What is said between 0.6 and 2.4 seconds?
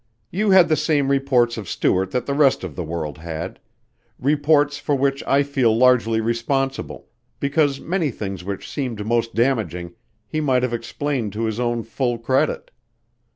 the same reports of Stuart that the